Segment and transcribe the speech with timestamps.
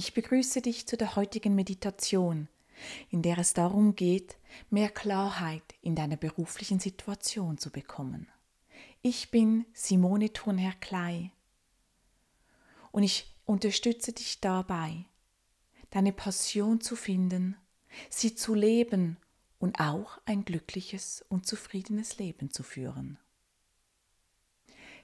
[0.00, 2.46] Ich begrüße dich zu der heutigen Meditation,
[3.10, 4.36] in der es darum geht,
[4.70, 8.28] mehr Klarheit in deiner beruflichen Situation zu bekommen.
[9.02, 11.32] Ich bin Simone Thunherr Klei
[12.92, 15.04] und ich unterstütze dich dabei,
[15.90, 17.56] deine Passion zu finden,
[18.08, 19.16] sie zu leben
[19.58, 23.18] und auch ein glückliches und zufriedenes Leben zu führen.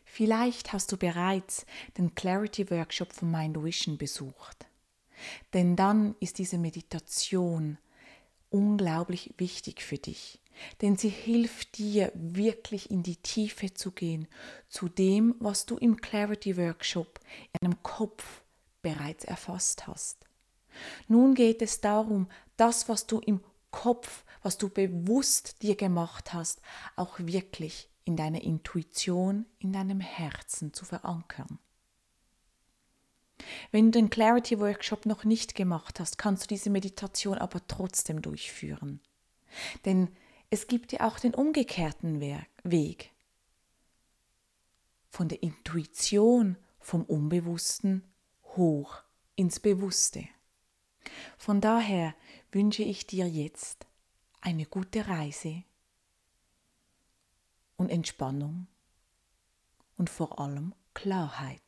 [0.05, 1.67] Vielleicht hast du bereits
[1.99, 4.69] den Clarity Workshop von Mind Vision besucht.
[5.53, 7.79] Denn dann ist diese Meditation
[8.51, 10.41] unglaublich wichtig für dich.
[10.81, 14.29] Denn sie hilft dir wirklich in die Tiefe zu gehen,
[14.69, 17.19] zu dem, was du im Clarity Workshop
[17.53, 18.43] in deinem Kopf
[18.83, 20.27] bereits erfasst hast.
[21.09, 26.61] Nun geht es darum, das, was du im Kopf, was du bewusst dir gemacht hast,
[26.95, 31.59] auch wirklich in deiner Intuition, in deinem Herzen zu verankern.
[33.71, 38.23] Wenn du den Clarity Workshop noch nicht gemacht hast, kannst du diese Meditation aber trotzdem
[38.23, 39.01] durchführen.
[39.85, 40.09] Denn
[40.51, 43.13] es gibt ja auch den umgekehrten Weg.
[45.09, 48.05] Von der Intuition, vom Unbewussten
[48.57, 49.03] hoch
[49.37, 50.29] ins Bewusste.
[51.39, 52.15] Von daher
[52.53, 53.87] wünsche ich dir jetzt
[54.41, 55.65] eine gute Reise
[57.77, 58.67] und Entspannung
[59.97, 61.61] und vor allem Klarheit.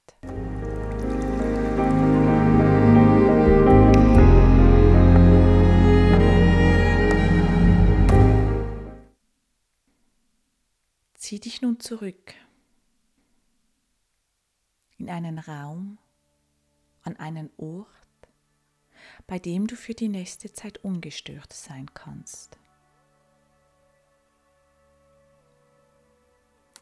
[11.27, 12.35] Zieh dich nun zurück
[14.97, 15.99] in einen Raum,
[17.03, 17.89] an einen Ort,
[19.27, 22.61] bei dem du für die nächste Zeit ungestört sein kannst.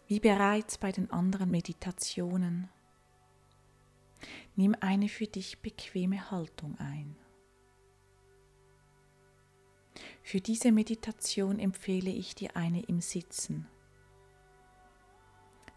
[0.08, 2.68] Wie bereits bei den anderen Meditationen,
[4.56, 7.16] nimm eine für dich bequeme Haltung ein.
[10.22, 13.70] Für diese Meditation empfehle ich dir eine im Sitzen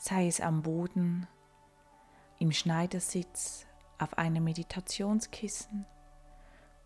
[0.07, 1.27] sei es am Boden,
[2.39, 3.65] im Schneidersitz,
[3.97, 5.85] auf einem Meditationskissen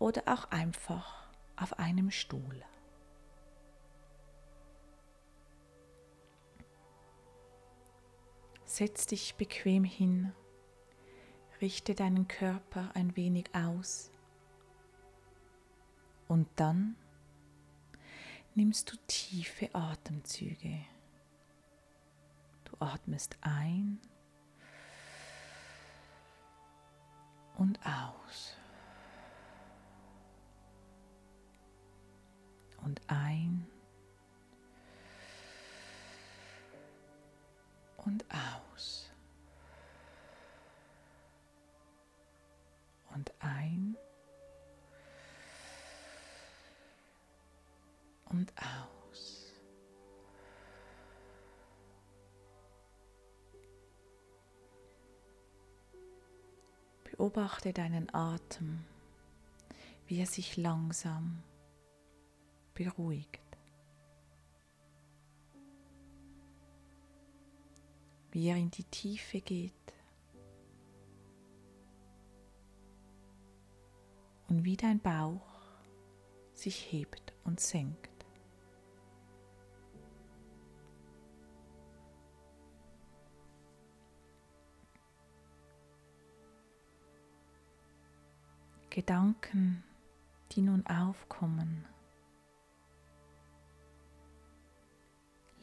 [0.00, 2.64] oder auch einfach auf einem Stuhl.
[8.64, 10.32] Setz dich bequem hin,
[11.60, 14.10] richte deinen Körper ein wenig aus
[16.26, 16.96] und dann
[18.56, 20.86] nimmst du tiefe Atemzüge
[22.82, 24.00] atmest ein
[27.56, 28.56] und aus.
[32.84, 33.66] Und ein
[37.98, 39.10] und aus.
[43.14, 43.96] Und ein
[48.30, 49.01] und aus.
[57.22, 58.80] Beobachte deinen Atem,
[60.08, 61.40] wie er sich langsam
[62.74, 63.40] beruhigt.
[68.32, 69.72] Wie er in die Tiefe geht
[74.48, 75.46] und wie dein Bauch
[76.54, 78.11] sich hebt und senkt.
[88.94, 89.82] Gedanken,
[90.50, 91.86] die nun aufkommen,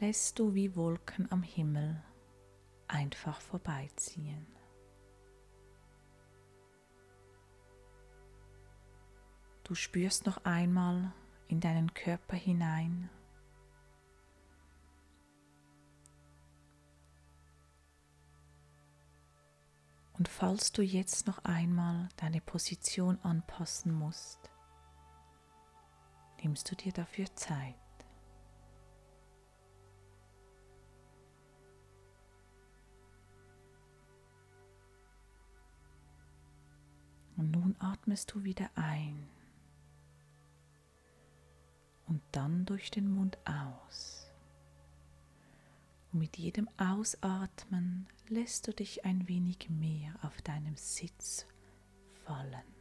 [0.00, 2.02] lässt du wie Wolken am Himmel
[2.88, 4.48] einfach vorbeiziehen.
[9.62, 11.12] Du spürst noch einmal
[11.46, 13.10] in deinen Körper hinein
[20.20, 24.50] Und falls du jetzt noch einmal deine Position anpassen musst,
[26.42, 27.74] nimmst du dir dafür Zeit.
[37.38, 39.26] Und nun atmest du wieder ein
[42.08, 44.19] und dann durch den Mund aus.
[46.12, 51.46] Mit jedem Ausatmen lässt du dich ein wenig mehr auf deinem Sitz
[52.24, 52.79] fallen.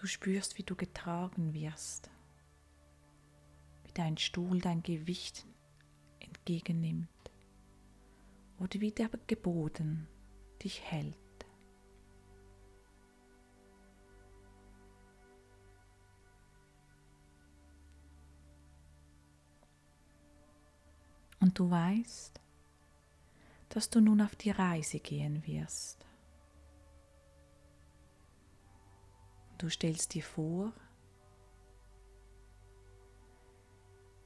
[0.00, 2.10] Du spürst, wie du getragen wirst,
[3.84, 5.46] wie dein Stuhl dein Gewicht
[6.20, 7.10] entgegennimmt
[8.58, 10.08] oder wie der Geboden
[10.64, 11.16] dich hält.
[21.40, 22.40] Und du weißt,
[23.68, 26.06] dass du nun auf die Reise gehen wirst.
[29.60, 30.72] Du stellst dir vor,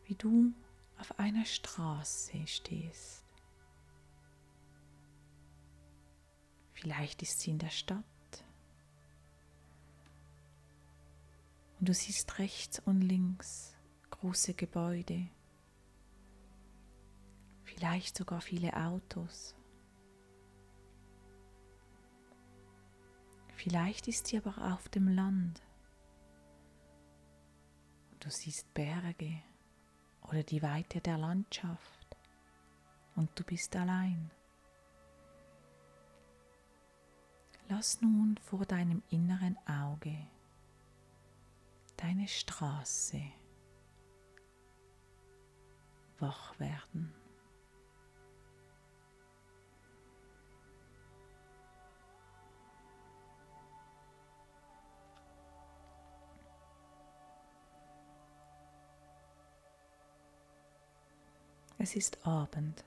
[0.04, 0.54] wie du
[0.96, 3.25] auf einer Straße stehst.
[6.72, 8.04] Vielleicht ist sie in der Stadt.
[11.81, 13.76] Und du siehst rechts und links
[14.10, 15.26] große Gebäude,
[17.64, 19.56] vielleicht sogar viele Autos.
[23.64, 25.62] Vielleicht ist sie aber auf dem Land.
[28.20, 29.40] Du siehst Berge
[30.28, 32.14] oder die Weite der Landschaft
[33.16, 34.31] und du bist allein.
[37.70, 40.14] Lass nun vor deinem inneren Auge
[41.96, 43.22] deine Straße
[46.19, 47.14] wach werden.
[61.78, 62.84] Es ist Abend,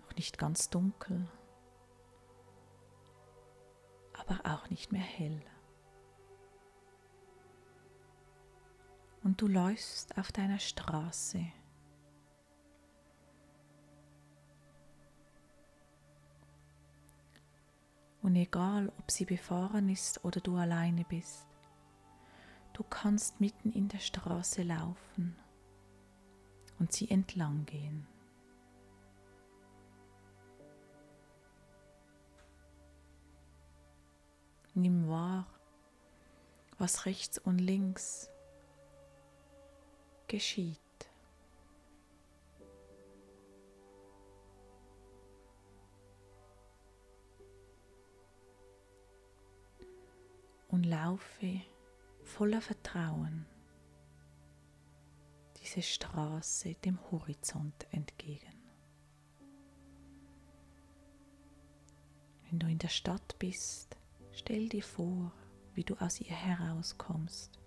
[0.00, 1.28] noch nicht ganz dunkel
[4.28, 5.40] aber auch nicht mehr hell.
[9.22, 11.44] Und du läufst auf deiner Straße.
[18.22, 21.46] Und egal, ob sie befahren ist oder du alleine bist,
[22.74, 25.36] du kannst mitten in der Straße laufen
[26.78, 28.06] und sie entlang gehen.
[34.74, 35.46] Nimm wahr,
[36.78, 38.30] was rechts und links
[40.28, 40.78] geschieht.
[50.68, 51.60] Und laufe
[52.22, 53.46] voller Vertrauen
[55.68, 58.54] diese Straße dem Horizont entgegen.
[62.44, 63.98] Wenn du in der Stadt bist,
[64.38, 65.32] Stell dir vor,
[65.74, 67.58] wie du aus ihr herauskommst,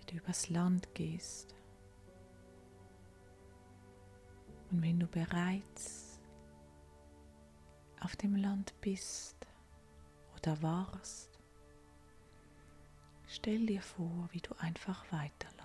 [0.00, 1.54] wie du übers Land gehst.
[4.72, 6.18] Und wenn du bereits
[8.00, 9.46] auf dem Land bist
[10.36, 11.38] oder warst,
[13.28, 15.55] stell dir vor, wie du einfach weiterläufst.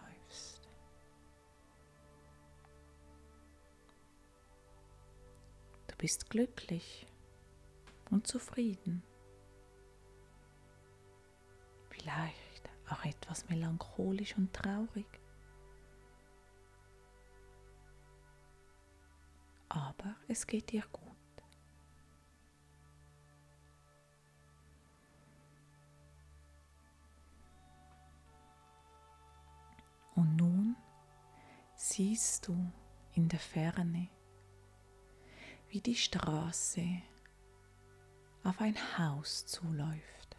[6.02, 7.06] Bist glücklich
[8.10, 9.04] und zufrieden
[11.90, 15.06] vielleicht auch etwas melancholisch und traurig.
[19.70, 21.12] Aber es geht dir gut.
[30.16, 30.76] Und nun
[31.76, 32.72] siehst du
[33.14, 34.10] in der Ferne,
[35.72, 36.86] wie die Straße
[38.44, 40.36] auf ein Haus zuläuft.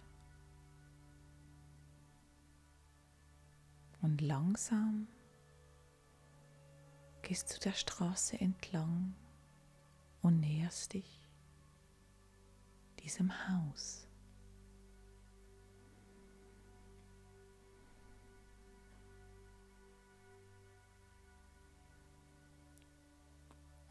[4.03, 5.09] Und langsam
[7.23, 9.15] gehst du der Straße entlang
[10.21, 11.27] und näherst dich
[12.99, 14.07] diesem Haus.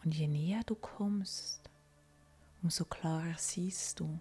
[0.04, 1.70] Und je näher du kommst,
[2.64, 4.20] umso klarer siehst du,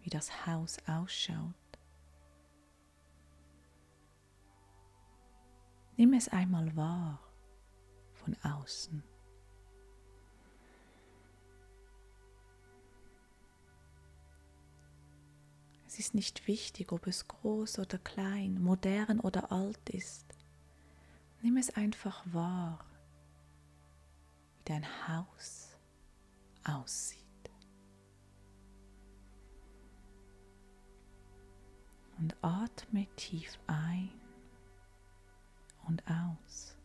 [0.00, 1.54] wie das Haus ausschaut.
[5.96, 7.20] Nimm es einmal wahr
[8.14, 9.02] von außen.
[15.86, 20.24] Es ist nicht wichtig, ob es groß oder klein, modern oder alt ist.
[21.42, 22.82] Nimm es einfach wahr,
[24.64, 25.76] dein Haus
[26.64, 27.18] aussieht.
[32.18, 34.10] Und atme tief ein
[35.88, 36.76] und aus.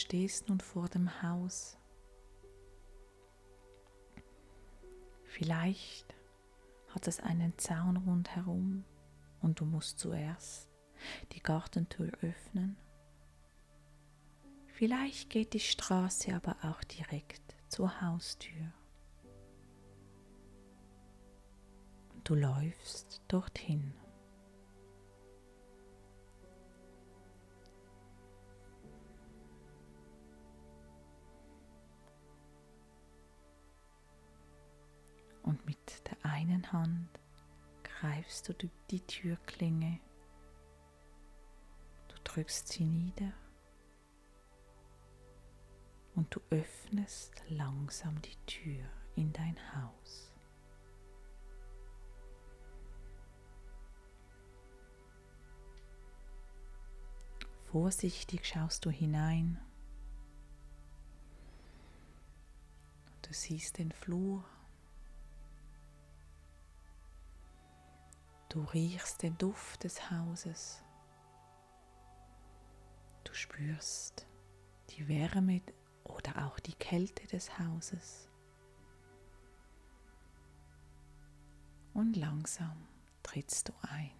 [0.00, 1.76] Stehst nun vor dem Haus.
[5.24, 6.14] Vielleicht
[6.88, 8.84] hat es einen Zaun rundherum
[9.40, 10.68] und du musst zuerst
[11.32, 12.76] die Gartentür öffnen.
[14.66, 18.72] Vielleicht geht die Straße aber auch direkt zur Haustür.
[22.24, 23.94] Du läufst dorthin.
[35.50, 37.08] Und mit der einen Hand
[37.82, 39.98] greifst du die Türklinge.
[42.06, 43.32] Du drückst sie nieder
[46.14, 48.84] und du öffnest langsam die Tür
[49.16, 50.30] in dein Haus.
[57.64, 59.58] Vorsichtig schaust du hinein.
[63.22, 64.44] Du siehst den Flur
[68.50, 70.82] Du riechst den Duft des Hauses.
[73.22, 74.26] Du spürst
[74.90, 75.62] die Wärme
[76.02, 78.28] oder auch die Kälte des Hauses.
[81.94, 82.88] Und langsam
[83.22, 84.10] trittst du ein.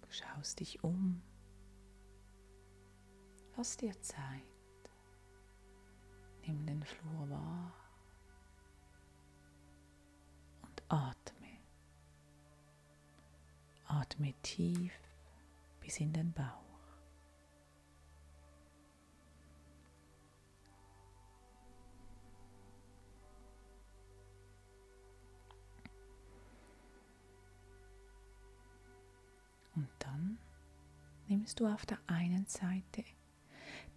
[0.00, 1.20] Du schaust dich um.
[3.54, 4.51] Lass dir Zeit.
[6.46, 7.72] Nimm den Flur wahr
[10.62, 11.58] und atme.
[13.86, 14.92] Atme tief
[15.80, 16.62] bis in den Bauch.
[29.74, 30.38] Und dann
[31.28, 33.04] nimmst du auf der einen Seite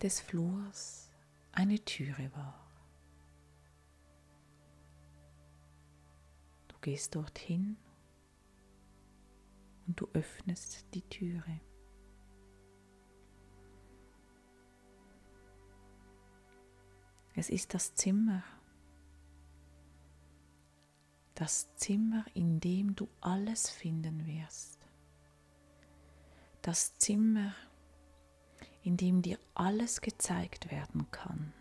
[0.02, 1.10] des Flurs
[1.56, 2.62] eine Türe war.
[6.68, 7.78] Du gehst dorthin
[9.88, 11.60] und du öffnest die Türe.
[17.38, 18.44] Es ist das Zimmer,
[21.34, 24.80] das Zimmer, in dem du alles finden wirst.
[26.62, 27.54] Das Zimmer,
[28.86, 31.51] in dem dir alles gezeigt werden kann,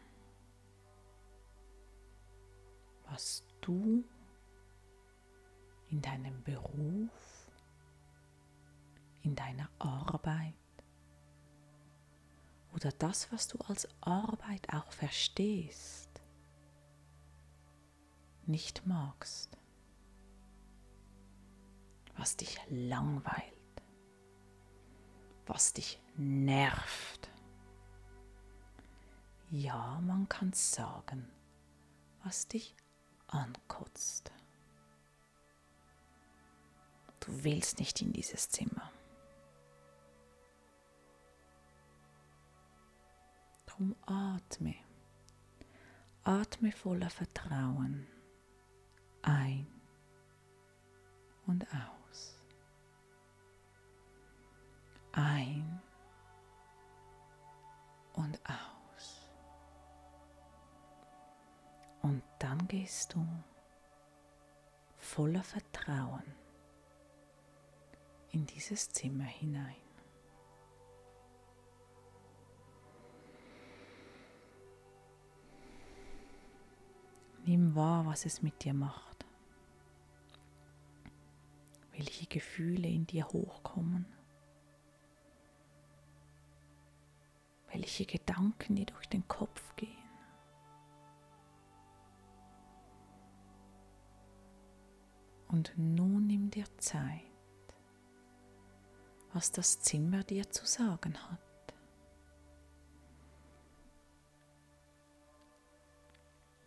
[3.08, 4.04] was du
[5.88, 7.50] in deinem Beruf,
[9.22, 10.52] in deiner Arbeit
[12.74, 16.10] oder das, was du als Arbeit auch verstehst,
[18.44, 19.56] nicht magst,
[22.18, 23.53] was dich langweilt
[25.46, 27.30] was dich nervt.
[29.50, 31.28] Ja, man kann sagen,
[32.22, 32.74] was dich
[33.28, 34.32] ankotzt.
[37.20, 38.90] Du willst nicht in dieses Zimmer.
[43.66, 44.74] Drum atme.
[46.22, 48.06] Atme voller Vertrauen
[49.24, 49.66] ein
[51.46, 52.03] und aus.
[55.16, 55.80] Ein
[58.14, 59.30] und aus.
[62.02, 63.26] Und dann gehst du
[64.98, 66.24] voller Vertrauen
[68.30, 69.76] in dieses Zimmer hinein.
[77.46, 79.26] Nimm wahr, was es mit dir macht,
[81.92, 84.13] welche Gefühle in dir hochkommen.
[87.74, 89.90] Welche Gedanken dir durch den Kopf gehen.
[95.48, 97.20] Und nun nimm dir Zeit,
[99.32, 101.40] was das Zimmer dir zu sagen hat.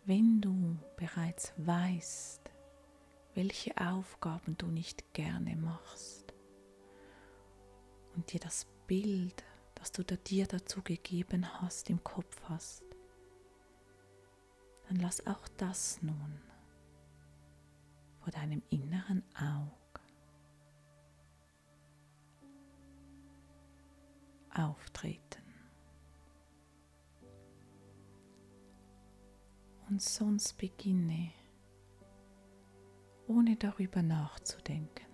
[0.04, 2.50] Wenn du bereits weißt,
[3.34, 6.34] welche Aufgaben du nicht gerne machst
[8.14, 9.44] und dir das Bild
[9.78, 12.82] das du dir dazu gegeben hast, im Kopf hast,
[14.88, 16.40] dann lass auch das nun
[18.20, 20.00] vor deinem inneren Auge
[24.54, 25.42] auftreten.
[29.88, 31.32] Und sonst beginne
[33.26, 35.07] ohne darüber nachzudenken.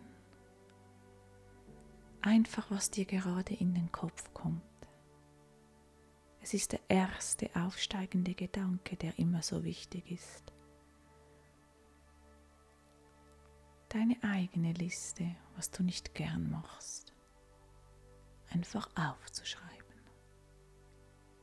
[2.27, 4.63] Einfach, was dir gerade in den Kopf kommt.
[6.41, 10.51] Es ist der erste aufsteigende Gedanke, der immer so wichtig ist.
[13.91, 17.13] Deine eigene Liste, was du nicht gern machst,
[18.49, 20.01] einfach aufzuschreiben.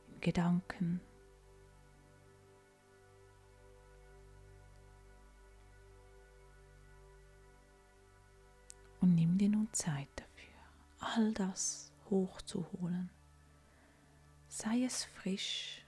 [0.08, 1.00] In Gedanken,
[9.00, 10.21] Und nimm dir nun Zeit
[11.02, 13.10] all das hochzuholen.
[14.48, 15.84] Sei es frisch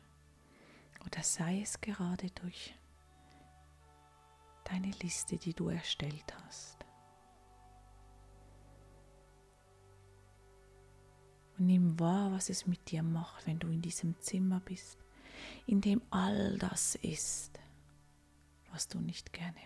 [1.04, 2.74] oder sei es gerade durch
[4.64, 6.78] deine Liste, die du erstellt hast.
[11.58, 14.98] Und nimm wahr, was es mit dir macht, wenn du in diesem Zimmer bist,
[15.66, 17.60] in dem all das ist,
[18.72, 19.60] was du nicht gerne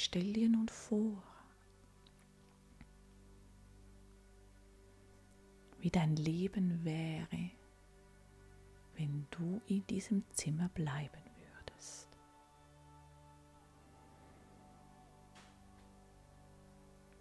[0.00, 1.22] stell dir nun vor,
[5.80, 7.50] wie dein Leben wäre,
[8.96, 12.08] wenn du in diesem Zimmer bleiben würdest.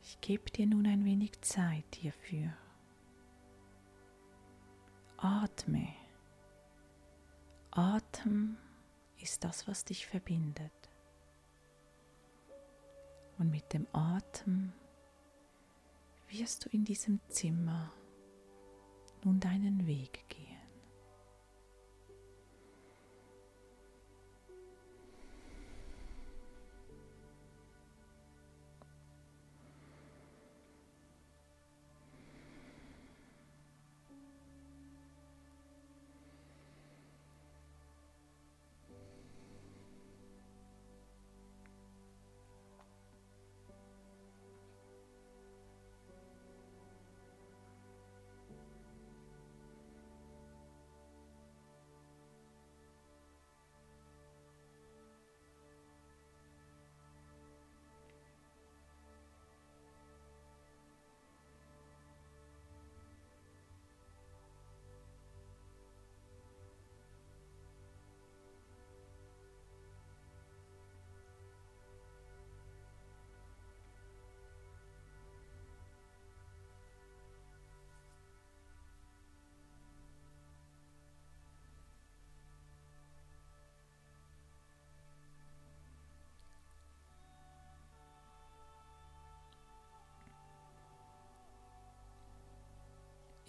[0.02, 2.54] Ich gebe dir nun ein wenig Zeit hierfür.
[5.18, 5.90] Atme.
[7.72, 8.58] Atem
[9.18, 10.89] ist das, was dich verbindet.
[13.40, 14.74] Und mit dem Atem
[16.28, 17.92] wirst du in diesem Zimmer
[19.24, 20.49] nun deinen Weg gehen.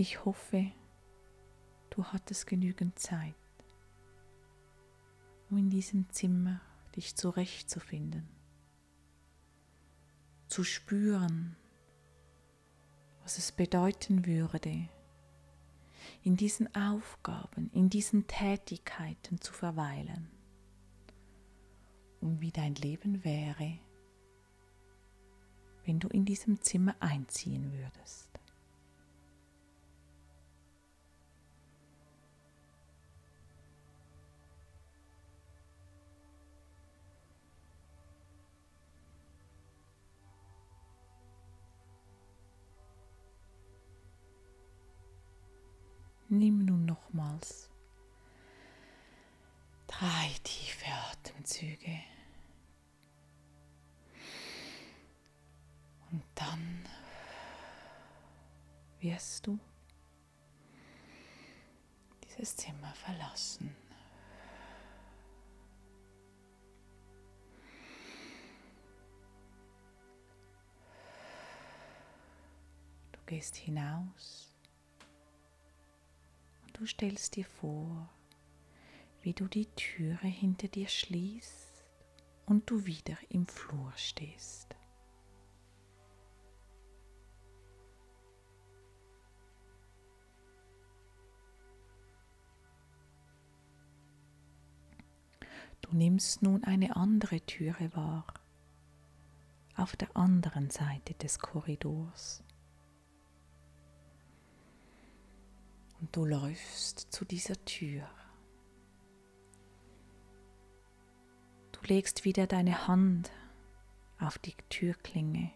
[0.00, 0.72] Ich hoffe,
[1.90, 3.34] du hattest genügend Zeit,
[5.50, 6.62] um in diesem Zimmer
[6.96, 8.26] dich zurechtzufinden,
[10.48, 11.54] zu spüren,
[13.22, 14.88] was es bedeuten würde,
[16.22, 20.30] in diesen Aufgaben, in diesen Tätigkeiten zu verweilen
[22.22, 23.78] und wie dein Leben wäre,
[25.84, 28.39] wenn du in diesem Zimmer einziehen würdest.
[46.40, 47.68] Nimm nun nochmals
[49.86, 52.00] drei tiefe Atemzüge.
[56.10, 56.88] Und dann
[59.00, 59.58] wirst du
[62.24, 63.76] dieses Zimmer verlassen.
[73.12, 74.49] Du gehst hinaus
[76.80, 78.08] Du stellst dir vor,
[79.20, 81.84] wie du die Türe hinter dir schließt
[82.46, 84.74] und du wieder im Flur stehst.
[95.82, 98.24] Du nimmst nun eine andere Türe wahr,
[99.76, 102.42] auf der anderen Seite des Korridors.
[106.00, 108.08] Und du läufst zu dieser Tür.
[111.72, 113.30] Du legst wieder deine Hand
[114.18, 115.50] auf die Türklinge,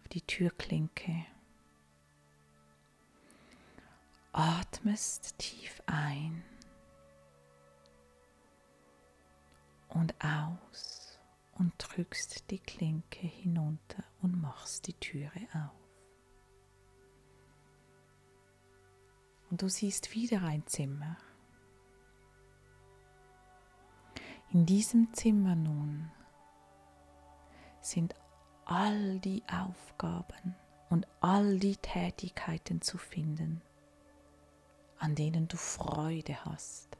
[0.00, 1.26] auf die Türklinke.
[4.36, 6.44] atmest tief ein
[9.88, 11.18] und aus
[11.58, 15.85] und drückst die Klinke hinunter und machst die Türe auf.
[19.50, 21.16] Und du siehst wieder ein Zimmer.
[24.52, 26.10] In diesem Zimmer nun
[27.80, 28.14] sind
[28.64, 30.56] all die Aufgaben
[30.90, 33.62] und all die Tätigkeiten zu finden,
[34.98, 36.96] an denen du Freude hast,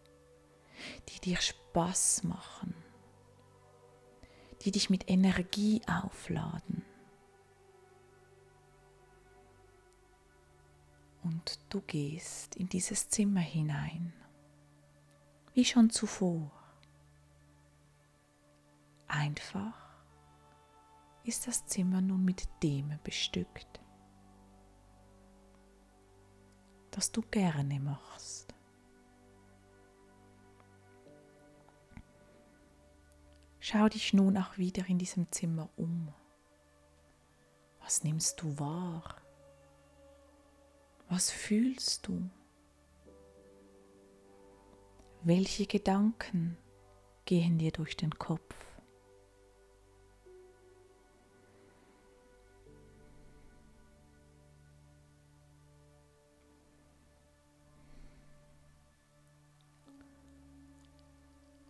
[1.08, 2.74] die dir Spaß machen,
[4.62, 6.84] die dich mit Energie aufladen.
[11.26, 14.12] Und du gehst in dieses Zimmer hinein,
[15.54, 16.52] wie schon zuvor.
[19.08, 19.74] Einfach
[21.24, 23.80] ist das Zimmer nun mit dem bestückt,
[26.92, 28.54] das du gerne machst.
[33.58, 36.14] Schau dich nun auch wieder in diesem Zimmer um.
[37.80, 39.25] Was nimmst du wahr?
[41.08, 42.28] Was fühlst du?
[45.22, 46.56] Welche Gedanken
[47.24, 48.54] gehen dir durch den Kopf?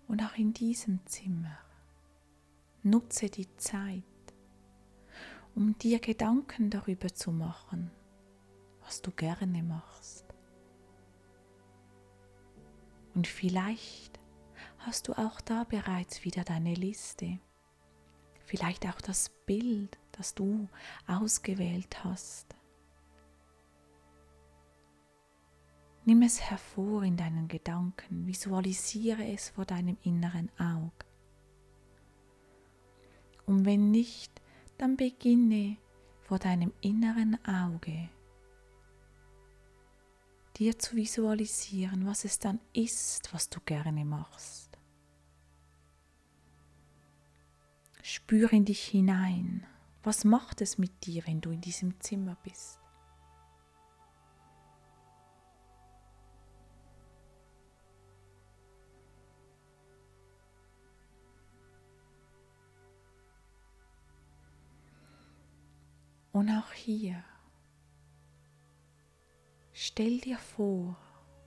[0.08, 1.58] Und auch in diesem Zimmer
[2.82, 4.02] nutze die Zeit,
[5.54, 7.90] um dir Gedanken darüber zu machen,
[8.86, 10.24] was du gerne machst.
[13.14, 14.20] Und vielleicht
[14.78, 17.40] hast du auch da bereits wieder deine Liste,
[18.44, 20.68] vielleicht auch das Bild, das du
[21.08, 22.54] ausgewählt hast.
[26.04, 30.92] Nimm es hervor in deinen Gedanken, visualisiere es vor deinem inneren Auge.
[33.46, 34.40] Und wenn nicht,
[34.78, 35.78] dann beginne
[36.20, 38.08] vor deinem inneren Auge
[40.56, 44.78] dir zu visualisieren, was es dann ist, was du gerne machst.
[48.02, 49.66] Spür in dich hinein.
[50.02, 52.78] Was macht es mit dir, wenn du in diesem Zimmer bist?
[66.32, 67.24] Und auch hier,
[69.86, 70.96] stell dir vor,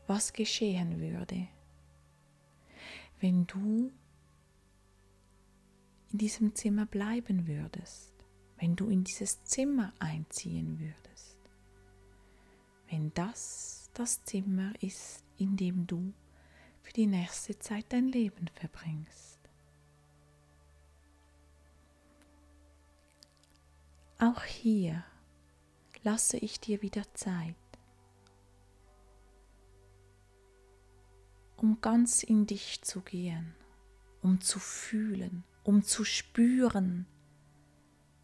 [0.07, 1.47] was geschehen würde,
[3.19, 3.91] wenn du
[6.11, 8.13] in diesem Zimmer bleiben würdest,
[8.57, 11.37] wenn du in dieses Zimmer einziehen würdest,
[12.87, 16.13] wenn das das Zimmer ist, in dem du
[16.81, 19.37] für die nächste Zeit dein Leben verbringst.
[24.17, 25.03] Auch hier
[26.03, 27.55] lasse ich dir wieder Zeit,
[31.59, 33.53] um ganz in dich zu gehen,
[34.21, 37.05] um zu fühlen, um zu spüren,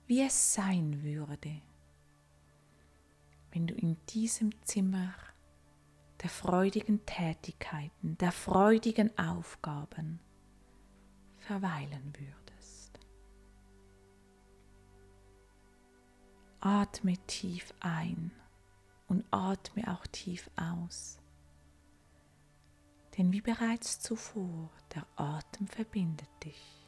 [0.08, 1.62] wie es sein würde,
[3.52, 5.14] wenn du in diesem Zimmer
[6.22, 10.20] der freudigen Tätigkeiten, der freudigen Aufgaben
[11.38, 13.00] verweilen würdest.
[16.62, 18.32] Atme tief ein
[19.08, 21.20] und atme auch tief aus.
[23.18, 26.85] Denn wie bereits zuvor, der Atem verbindet dich.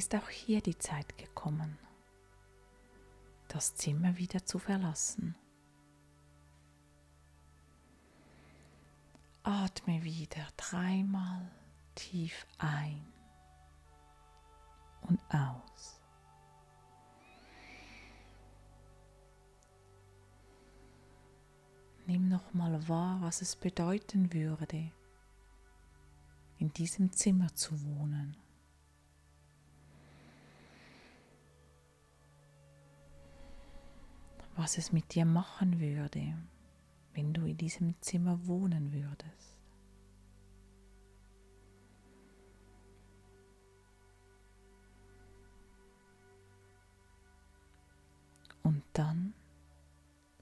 [0.00, 1.76] Ist auch hier die Zeit gekommen,
[3.48, 5.34] das Zimmer wieder zu verlassen.
[9.42, 11.50] Atme wieder dreimal
[11.94, 13.12] tief ein
[15.02, 16.00] und aus.
[22.06, 24.90] Nimm nochmal wahr, was es bedeuten würde,
[26.56, 28.34] in diesem Zimmer zu wohnen.
[34.62, 36.36] Was es mit dir machen würde,
[37.14, 39.56] wenn du in diesem Zimmer wohnen würdest.
[48.62, 49.32] Und dann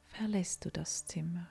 [0.03, 1.47] verlässt du das Zimmer.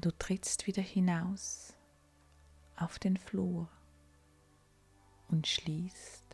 [0.00, 1.76] Du trittst wieder hinaus
[2.76, 3.68] auf den Flur
[5.28, 6.24] und schließt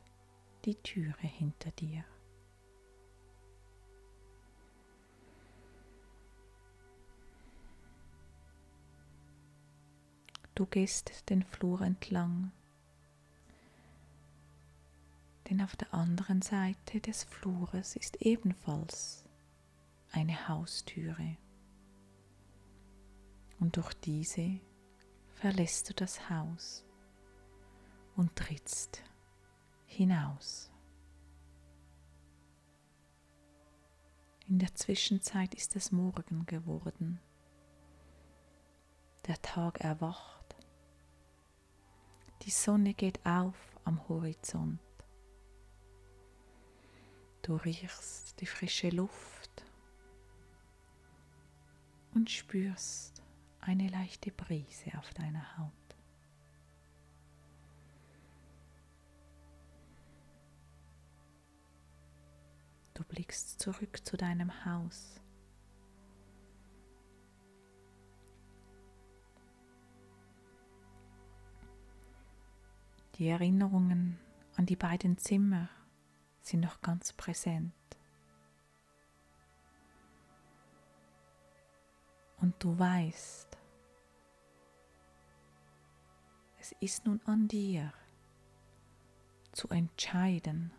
[0.64, 2.04] die Türe hinter dir.
[10.58, 12.50] Du gehst den Flur entlang,
[15.48, 19.24] denn auf der anderen Seite des Flures ist ebenfalls
[20.10, 21.36] eine Haustüre
[23.60, 24.58] und durch diese
[25.30, 26.84] verlässt du das Haus
[28.16, 29.04] und trittst
[29.86, 30.72] hinaus.
[34.48, 37.20] In der Zwischenzeit ist es Morgen geworden.
[39.28, 40.56] Der Tag erwacht.
[42.42, 44.80] Die Sonne geht auf am Horizont.
[47.42, 49.66] Du riechst die frische Luft
[52.14, 53.22] und spürst
[53.60, 55.72] eine leichte Brise auf deiner Haut.
[62.94, 65.20] Du blickst zurück zu deinem Haus.
[73.18, 74.16] Die Erinnerungen
[74.56, 75.68] an die beiden Zimmer
[76.40, 77.72] sind noch ganz präsent.
[82.40, 83.58] Und du weißt,
[86.60, 87.92] es ist nun an dir
[89.50, 90.70] zu entscheiden,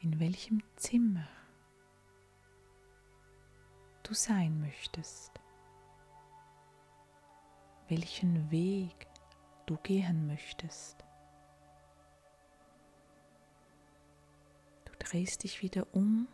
[0.00, 1.28] in welchem Zimmer
[4.02, 5.40] du sein möchtest,
[7.88, 9.06] welchen Weg
[9.66, 11.04] du gehen möchtest.
[14.84, 16.28] Du drehst dich wieder um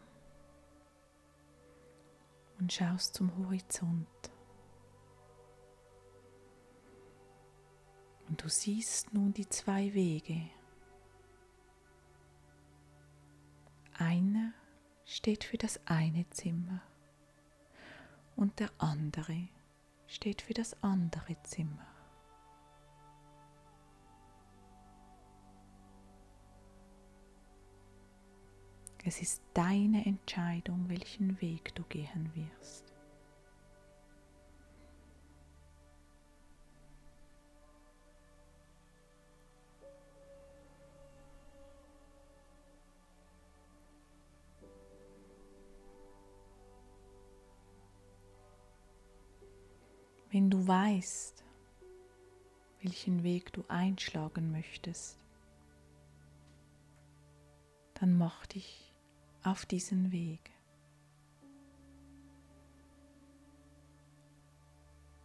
[2.59, 4.07] und schaust zum Horizont.
[8.29, 10.49] Und du siehst nun die zwei Wege.
[13.99, 14.53] Einer
[15.05, 16.81] steht für das eine Zimmer
[18.37, 19.49] und der andere
[20.11, 21.87] steht für das andere Zimmer.
[29.05, 32.90] Es ist deine Entscheidung, welchen Weg du gehen wirst.
[50.71, 51.45] Weißt,
[52.81, 55.19] welchen Weg du einschlagen möchtest,
[57.95, 58.95] dann mach dich
[59.43, 60.53] auf diesen Weg.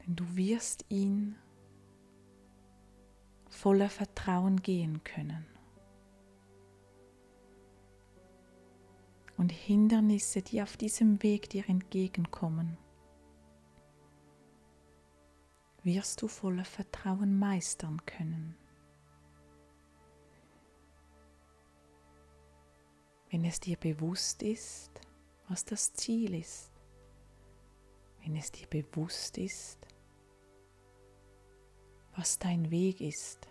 [0.04, 1.36] Denn du wirst ihn
[3.48, 5.46] voller Vertrauen gehen können.
[9.38, 12.80] Und Hindernisse, die auf diesem Weg dir entgegenkommen,
[15.86, 18.58] wirst du voller Vertrauen meistern können.
[23.30, 24.90] Wenn es dir bewusst ist,
[25.48, 26.72] was das Ziel ist,
[28.24, 29.78] wenn es dir bewusst ist,
[32.16, 33.48] was dein Weg ist,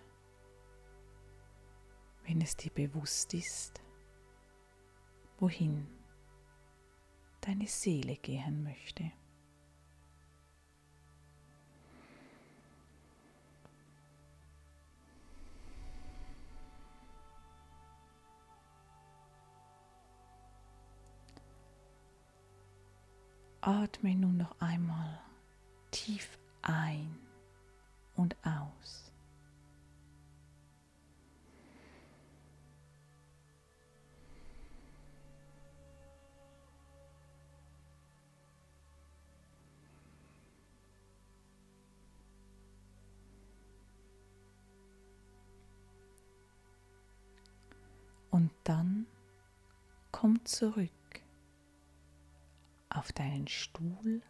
[2.24, 3.80] wenn es dir bewusst ist,
[5.38, 5.86] wohin
[7.42, 9.12] deine Seele gehen möchte.
[23.66, 25.18] Atme nun noch einmal
[25.90, 27.16] tief ein
[28.14, 29.10] und aus.
[48.30, 49.06] Und dann
[50.12, 50.90] komm zurück
[52.94, 54.22] auf deinen Stuhl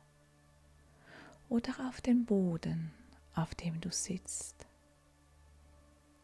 [1.48, 2.92] oder auf den Boden,
[3.34, 4.66] auf dem du sitzt.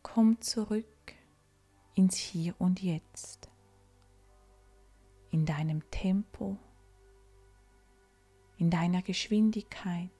[0.02, 1.14] Komm zurück
[1.94, 3.50] ins Hier und Jetzt,
[5.30, 6.56] in deinem Tempo,
[8.56, 10.10] in deiner Geschwindigkeit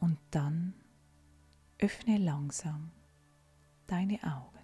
[0.00, 0.74] und dann
[1.78, 2.90] öffne langsam
[3.86, 4.57] deine Augen.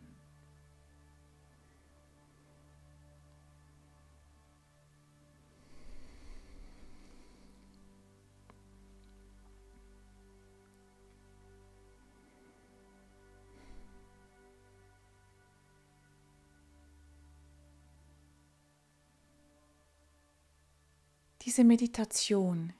[21.44, 22.72] Diese Meditation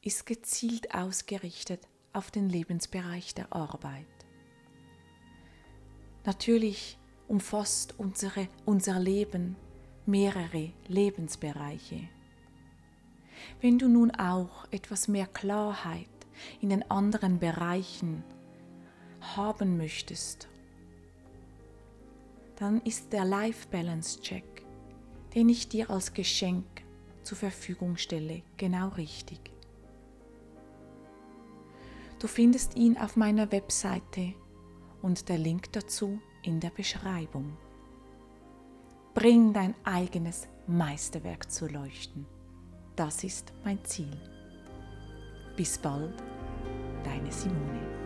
[0.00, 4.06] ist gezielt ausgerichtet auf den Lebensbereich der Arbeit.
[6.24, 6.96] Natürlich
[7.26, 9.56] umfasst unsere, unser Leben
[10.06, 12.08] mehrere Lebensbereiche.
[13.60, 16.06] Wenn du nun auch etwas mehr Klarheit
[16.60, 18.22] in den anderen Bereichen
[19.36, 20.46] haben möchtest,
[22.54, 24.64] dann ist der Life Balance Check,
[25.34, 26.83] den ich dir als Geschenk
[27.24, 29.40] zur Verfügung stelle, genau richtig.
[32.18, 34.34] Du findest ihn auf meiner Webseite
[35.02, 37.56] und der Link dazu in der Beschreibung.
[39.14, 42.26] Bring dein eigenes Meisterwerk zu leuchten.
[42.96, 44.16] Das ist mein Ziel.
[45.56, 46.14] Bis bald,
[47.04, 48.03] deine Simone.